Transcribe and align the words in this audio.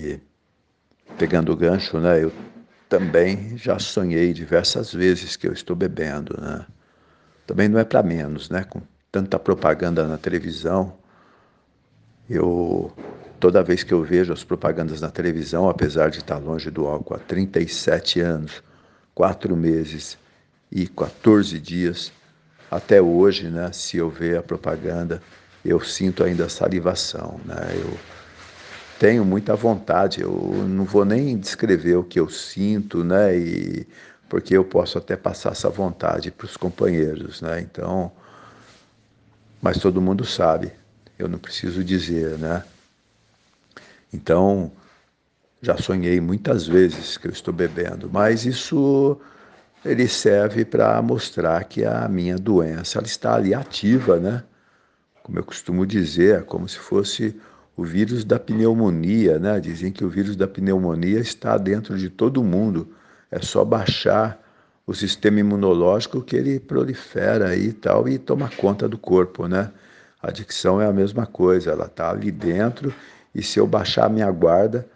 E 0.00 0.20
pegando 1.18 1.52
o 1.52 1.56
gancho, 1.56 1.98
né? 1.98 2.24
Eu 2.24 2.32
também 2.88 3.56
já 3.58 3.78
sonhei 3.78 4.32
diversas 4.32 4.92
vezes 4.92 5.36
que 5.36 5.46
eu 5.46 5.52
estou 5.52 5.76
bebendo, 5.76 6.40
né? 6.40 6.64
Também 7.46 7.68
não 7.68 7.78
é 7.78 7.84
para 7.84 8.02
menos, 8.02 8.48
né? 8.48 8.64
Com 8.64 8.80
tanta 9.12 9.38
propaganda 9.38 10.06
na 10.06 10.16
televisão, 10.16 10.96
eu 12.28 12.92
toda 13.38 13.62
vez 13.62 13.82
que 13.82 13.92
eu 13.92 14.02
vejo 14.02 14.32
as 14.32 14.44
propagandas 14.44 15.00
na 15.00 15.10
televisão, 15.10 15.68
apesar 15.68 16.10
de 16.10 16.18
estar 16.18 16.38
longe 16.38 16.70
do 16.70 16.86
álcool 16.86 17.14
há 17.14 17.18
37 17.18 18.20
anos, 18.20 18.62
4 19.14 19.56
meses 19.56 20.18
e 20.70 20.86
14 20.86 21.58
dias, 21.58 22.12
até 22.70 23.00
hoje, 23.02 23.48
né, 23.48 23.72
se 23.72 23.96
eu 23.96 24.08
ver 24.08 24.38
a 24.38 24.42
propaganda, 24.42 25.20
eu 25.64 25.80
sinto 25.80 26.22
ainda 26.22 26.48
salivação, 26.48 27.40
né? 27.44 27.56
Eu 27.74 27.98
tenho 29.00 29.24
muita 29.24 29.56
vontade, 29.56 30.20
eu 30.20 30.30
não 30.68 30.84
vou 30.84 31.06
nem 31.06 31.38
descrever 31.38 31.96
o 31.96 32.04
que 32.04 32.20
eu 32.20 32.28
sinto, 32.28 33.02
né? 33.02 33.34
E 33.34 33.88
porque 34.28 34.54
eu 34.54 34.62
posso 34.62 34.98
até 34.98 35.16
passar 35.16 35.52
essa 35.52 35.70
vontade 35.70 36.30
para 36.30 36.44
os 36.44 36.54
companheiros, 36.54 37.40
né? 37.40 37.62
Então, 37.62 38.12
mas 39.62 39.78
todo 39.78 40.02
mundo 40.02 40.22
sabe, 40.26 40.70
eu 41.18 41.28
não 41.28 41.38
preciso 41.38 41.82
dizer, 41.82 42.36
né? 42.36 42.62
Então, 44.12 44.70
já 45.62 45.78
sonhei 45.78 46.20
muitas 46.20 46.66
vezes 46.66 47.16
que 47.16 47.26
eu 47.26 47.32
estou 47.32 47.54
bebendo, 47.54 48.10
mas 48.12 48.44
isso 48.44 49.18
ele 49.82 50.06
serve 50.08 50.62
para 50.62 51.00
mostrar 51.00 51.64
que 51.64 51.86
a 51.86 52.06
minha 52.06 52.36
doença 52.36 52.98
ela 52.98 53.06
está 53.06 53.34
ali 53.34 53.54
ativa, 53.54 54.20
né? 54.20 54.44
Como 55.22 55.38
eu 55.38 55.44
costumo 55.44 55.86
dizer, 55.86 56.40
é 56.40 56.42
como 56.42 56.68
se 56.68 56.78
fosse 56.78 57.40
o 57.80 57.82
vírus 57.82 58.26
da 58.26 58.38
pneumonia, 58.38 59.38
né? 59.38 59.58
Dizem 59.58 59.90
que 59.90 60.04
o 60.04 60.08
vírus 60.10 60.36
da 60.36 60.46
pneumonia 60.46 61.18
está 61.18 61.56
dentro 61.56 61.96
de 61.96 62.10
todo 62.10 62.44
mundo. 62.44 62.94
É 63.30 63.40
só 63.40 63.64
baixar 63.64 64.38
o 64.86 64.92
sistema 64.92 65.40
imunológico 65.40 66.20
que 66.20 66.36
ele 66.36 66.60
prolifera 66.60 67.48
aí 67.48 67.68
e 67.68 67.72
tal 67.72 68.06
e 68.06 68.18
toma 68.18 68.50
conta 68.54 68.86
do 68.86 68.98
corpo, 68.98 69.48
né? 69.48 69.72
A 70.22 70.28
adicção 70.28 70.78
é 70.78 70.86
a 70.86 70.92
mesma 70.92 71.24
coisa, 71.24 71.70
ela 71.70 71.86
está 71.86 72.10
ali 72.10 72.30
dentro 72.30 72.92
e 73.34 73.42
se 73.42 73.58
eu 73.58 73.66
baixar 73.66 74.04
a 74.04 74.10
minha 74.10 74.30
guarda, 74.30 74.86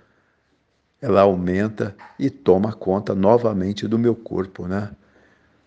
ela 1.01 1.23
aumenta 1.23 1.97
e 2.19 2.29
toma 2.29 2.71
conta 2.75 3.15
novamente 3.15 3.89
do 3.89 3.99
meu 3.99 4.15
corpo, 4.15 4.69
né? 4.69 4.91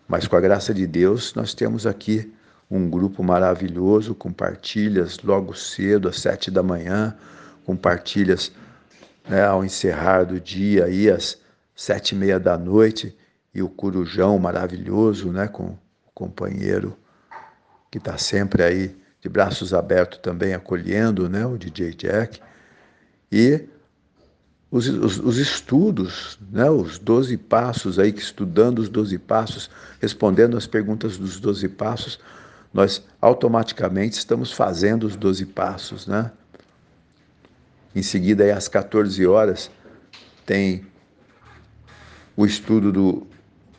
Mas 0.06 0.28
com 0.28 0.36
a 0.36 0.40
graça 0.40 0.72
de 0.72 0.86
Deus, 0.86 1.34
nós 1.34 1.52
temos 1.52 1.84
aqui 1.84 2.32
um 2.70 2.88
grupo 2.88 3.22
maravilhoso 3.22 4.14
com 4.14 4.32
partilhas 4.32 5.18
logo 5.20 5.54
cedo, 5.54 6.08
às 6.08 6.20
sete 6.20 6.50
da 6.50 6.62
manhã, 6.62 7.16
com 7.64 7.76
partilhas 7.76 8.52
né, 9.28 9.44
ao 9.44 9.64
encerrar 9.64 10.24
do 10.24 10.40
dia, 10.40 10.84
aí 10.84 11.10
às 11.10 11.38
sete 11.74 12.14
e 12.14 12.18
meia 12.18 12.38
da 12.38 12.58
noite, 12.58 13.16
e 13.54 13.62
o 13.62 13.68
Corujão 13.68 14.38
maravilhoso, 14.38 15.30
né, 15.30 15.48
com 15.48 15.64
o 15.64 15.78
companheiro 16.14 16.96
que 17.90 17.98
está 17.98 18.18
sempre 18.18 18.62
aí 18.62 18.96
de 19.20 19.28
braços 19.28 19.72
abertos 19.72 20.18
também 20.18 20.54
acolhendo, 20.54 21.28
né, 21.28 21.46
o 21.46 21.56
DJ 21.56 21.94
Jack, 21.94 22.40
e 23.32 23.66
os, 24.70 24.86
os, 24.86 25.18
os, 25.18 25.38
estudos, 25.38 26.38
né, 26.52 26.70
os 26.70 26.98
12 26.98 27.36
passos 27.38 27.98
aí, 27.98 28.12
que 28.12 28.20
estudando 28.20 28.80
os 28.80 28.88
12 28.88 29.18
passos, 29.18 29.70
respondendo 30.00 30.56
as 30.56 30.66
perguntas 30.66 31.16
dos 31.16 31.40
12 31.40 31.68
passos, 31.70 32.20
nós 32.72 33.04
automaticamente 33.20 34.18
estamos 34.18 34.52
fazendo 34.52 35.04
os 35.04 35.16
12 35.16 35.46
passos, 35.46 36.06
né? 36.06 36.30
Em 37.94 38.02
seguida, 38.02 38.44
aí, 38.44 38.50
às 38.50 38.68
14 38.68 39.26
horas, 39.26 39.70
tem 40.44 40.86
o 42.36 42.46
estudo 42.46 42.92
do, 42.92 43.26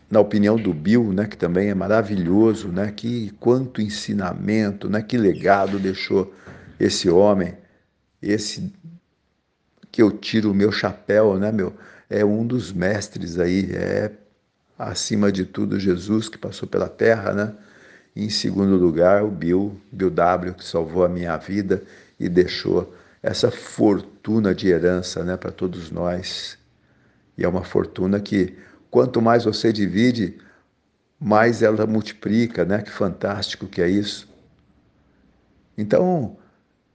na 0.10 0.20
opinião 0.20 0.58
do 0.58 0.74
Bill, 0.74 1.14
né, 1.14 1.26
que 1.26 1.38
também 1.38 1.70
é 1.70 1.76
maravilhoso, 1.76 2.70
né? 2.70 2.92
Que 2.92 3.32
quanto 3.40 3.82
ensinamento, 3.82 4.90
né? 4.90 5.02
Que 5.02 5.18
legado 5.18 5.80
deixou 5.80 6.34
esse 6.80 7.10
homem, 7.10 7.56
esse 8.22 8.74
que 9.92 10.02
eu 10.02 10.12
tiro 10.12 10.52
o 10.52 10.54
meu 10.54 10.72
chapéu, 10.72 11.38
né, 11.38 11.52
meu? 11.52 11.76
É 12.10 12.26
um 12.26 12.46
dos 12.46 12.74
mestres 12.74 13.40
aí, 13.40 13.70
é 13.72 14.12
acima 14.78 15.32
de 15.32 15.46
tudo 15.46 15.80
Jesus 15.80 16.28
que 16.28 16.38
passou 16.38 16.68
pela 16.68 16.90
terra, 16.90 17.34
né? 17.34 17.54
E 18.20 18.26
em 18.26 18.30
segundo 18.30 18.76
lugar, 18.76 19.24
o 19.24 19.32
Bill, 19.32 19.80
Bill 19.94 20.10
W, 20.10 20.54
que 20.54 20.66
salvou 20.66 21.06
a 21.06 21.08
minha 21.08 21.38
vida 21.38 21.82
e 22.20 22.28
deixou 22.28 22.94
essa 23.24 23.50
fortuna 23.50 24.54
de 24.54 24.68
herança 24.68 25.24
né, 25.24 25.38
para 25.38 25.52
todos 25.52 25.90
nós. 25.90 26.58
E 27.38 27.46
é 27.46 27.48
uma 27.48 27.64
fortuna 27.64 28.20
que, 28.20 28.58
quanto 28.92 29.22
mais 29.22 29.46
você 29.46 29.72
divide, 29.72 30.38
mais 31.18 31.62
ela 31.62 31.88
multiplica, 31.88 32.66
né? 32.66 32.82
Que 32.82 32.92
fantástico 32.92 33.68
que 33.68 33.82
é 33.82 33.88
isso. 33.88 34.28
Então, 35.78 36.36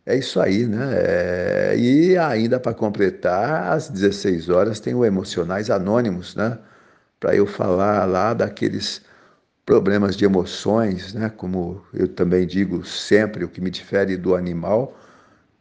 é 0.04 0.18
isso 0.18 0.38
aí, 0.38 0.66
né? 0.66 0.90
É... 0.92 1.74
E 1.78 2.18
ainda 2.18 2.60
para 2.60 2.74
completar, 2.74 3.72
às 3.72 3.88
16 3.88 4.50
horas 4.50 4.78
tem 4.78 4.94
o 4.94 5.06
Emocionais 5.06 5.70
Anônimos, 5.70 6.34
né? 6.34 6.58
Para 7.18 7.34
eu 7.34 7.46
falar 7.46 8.04
lá 8.04 8.34
daqueles 8.34 9.00
problemas 9.64 10.16
de 10.16 10.24
emoções, 10.24 11.14
né? 11.14 11.30
como 11.30 11.82
eu 11.92 12.06
também 12.06 12.46
digo 12.46 12.84
sempre, 12.84 13.44
o 13.44 13.48
que 13.48 13.60
me 13.60 13.70
difere 13.70 14.16
do 14.16 14.34
animal 14.34 14.96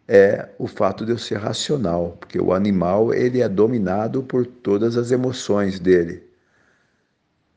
é 0.08 0.50
o 0.60 0.68
fato 0.68 1.06
de 1.06 1.12
eu 1.12 1.18
ser 1.18 1.38
racional, 1.38 2.18
porque 2.20 2.40
o 2.40 2.54
animal 2.54 3.14
ele 3.14 3.42
é 3.42 3.48
dominado 3.48 4.22
por 4.22 4.46
todas 4.46 4.98
as 4.98 5.12
emoções 5.12 5.80
dele. 5.80 6.24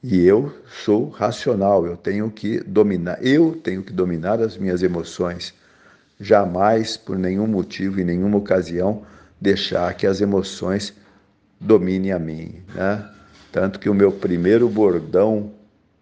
E 0.03 0.25
eu 0.25 0.55
sou 0.85 1.09
racional, 1.09 1.85
eu 1.85 1.97
tenho 1.97 2.31
que 2.31 2.61
dominar, 2.61 3.19
eu 3.25 3.57
tenho 3.57 3.83
que 3.83 3.93
dominar 3.93 4.41
as 4.41 4.57
minhas 4.57 4.83
emoções. 4.83 5.53
Jamais, 6.21 6.97
por 6.97 7.19
nenhum 7.19 7.47
motivo 7.49 7.99
e 7.99 8.05
nenhuma 8.05 8.39
ocasião, 8.39 9.03
deixar 9.41 9.93
que 9.95 10.07
as 10.07 10.21
emoções 10.21 10.95
dominem 11.61 12.13
a 12.13 12.19
mim, 12.19 12.63
né? 12.73 13.05
Tanto 13.51 13.81
que 13.81 13.89
o 13.89 13.95
meu 13.95 14.13
primeiro 14.13 14.69
bordão 14.69 15.53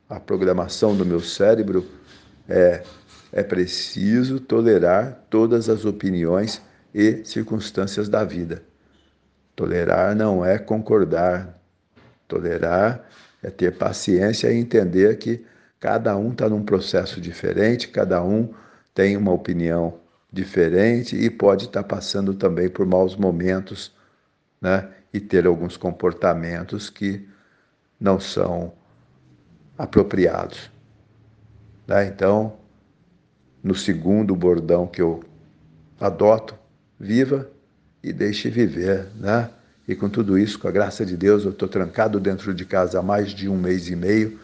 a 0.09 0.21
programação 0.21 0.97
do 0.97 1.05
meu 1.05 1.21
cérebro 1.21 1.87
é 2.49 2.83
é 3.35 3.43
preciso 3.43 4.39
tolerar 4.39 5.25
todas 5.29 5.69
as 5.69 5.85
opiniões 5.85 6.63
e 6.95 7.25
circunstâncias 7.25 8.09
da 8.09 8.23
vida. 8.23 8.63
Tolerar 9.57 10.15
não 10.15 10.45
é 10.45 10.57
concordar. 10.57 11.59
Tolerar 12.29 13.05
é 13.43 13.51
ter 13.51 13.77
paciência 13.77 14.53
e 14.53 14.57
entender 14.57 15.19
que 15.19 15.45
cada 15.81 16.17
um 16.17 16.31
está 16.31 16.49
num 16.49 16.63
processo 16.65 17.21
diferente, 17.21 17.89
cada 17.89 18.23
um 18.23 18.55
tem 18.95 19.17
uma 19.17 19.33
opinião 19.33 19.99
diferente 20.33 21.17
e 21.17 21.29
pode 21.29 21.65
estar 21.65 21.83
tá 21.83 21.89
passando 21.89 22.35
também 22.35 22.69
por 22.69 22.87
maus 22.87 23.17
momentos, 23.17 23.93
né? 24.61 24.91
E 25.13 25.19
ter 25.19 25.45
alguns 25.45 25.77
comportamentos 25.77 26.89
que 26.89 27.29
não 28.01 28.21
são 28.21 28.73
apropriados. 29.77 30.71
Né? 31.87 32.07
Então, 32.07 32.55
no 33.63 33.75
segundo 33.75 34.35
bordão 34.37 34.87
que 34.87 35.01
eu 35.01 35.23
adoto, 36.01 36.55
viva 36.99 37.49
e 38.03 38.13
deixe 38.13 38.51
viver, 38.51 39.07
né? 39.17 39.51
E 39.87 39.95
com 39.95 40.09
tudo 40.09 40.39
isso, 40.39 40.59
com 40.59 40.69
a 40.69 40.71
graça 40.71 41.05
de 41.05 41.17
Deus, 41.17 41.45
eu 41.45 41.51
estou 41.51 41.69
trancado 41.69 42.19
dentro 42.19 42.55
de 42.55 42.65
casa 42.65 42.99
há 42.99 43.03
mais 43.03 43.31
de 43.31 43.49
um 43.49 43.57
mês 43.57 43.89
e 43.89 43.97
meio 43.97 44.39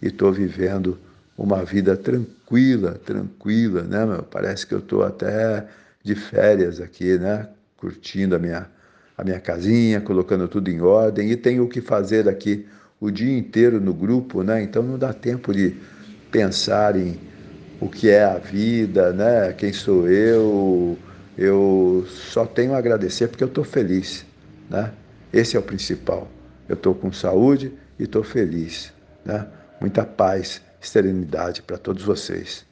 e 0.00 0.08
estou 0.08 0.32
vivendo 0.32 0.98
uma 1.36 1.64
vida 1.64 1.96
tranquila, 1.96 3.00
tranquila, 3.04 3.82
né? 3.82 4.04
Meu? 4.04 4.22
Parece 4.22 4.66
que 4.66 4.74
eu 4.74 4.80
estou 4.80 5.02
até 5.02 5.66
de 6.02 6.14
férias 6.14 6.80
aqui, 6.80 7.18
né? 7.18 7.48
Curtindo 7.76 8.36
a 8.36 8.38
minha, 8.38 8.66
a 9.16 9.24
minha 9.24 9.40
casinha, 9.40 10.00
colocando 10.00 10.46
tudo 10.46 10.68
em 10.68 10.80
ordem 10.80 11.30
e 11.30 11.36
tenho 11.36 11.64
o 11.64 11.68
que 11.68 11.80
fazer 11.80 12.28
aqui 12.28 12.66
o 13.02 13.10
dia 13.10 13.36
inteiro 13.36 13.80
no 13.80 13.92
grupo, 13.92 14.44
né? 14.44 14.62
Então 14.62 14.80
não 14.80 14.96
dá 14.96 15.12
tempo 15.12 15.52
de 15.52 15.74
pensar 16.30 16.94
em 16.94 17.18
o 17.80 17.88
que 17.88 18.08
é 18.08 18.22
a 18.22 18.38
vida, 18.38 19.12
né? 19.12 19.52
Quem 19.54 19.72
sou 19.72 20.08
eu? 20.08 20.96
Eu 21.36 22.06
só 22.08 22.46
tenho 22.46 22.74
a 22.74 22.78
agradecer 22.78 23.26
porque 23.26 23.42
eu 23.42 23.48
estou 23.48 23.64
feliz, 23.64 24.24
né? 24.70 24.92
Esse 25.32 25.56
é 25.56 25.58
o 25.58 25.62
principal. 25.62 26.28
Eu 26.68 26.74
estou 26.74 26.94
com 26.94 27.10
saúde 27.12 27.72
e 27.98 28.04
estou 28.04 28.22
feliz, 28.22 28.92
né? 29.24 29.48
Muita 29.80 30.04
paz, 30.04 30.62
serenidade 30.80 31.60
para 31.60 31.78
todos 31.78 32.04
vocês. 32.04 32.64